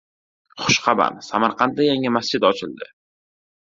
Xushxabar: 0.67 1.21
Samarqandda 1.29 1.89
yangi 1.91 2.17
masjid 2.19 2.53
ochildi 2.53 2.95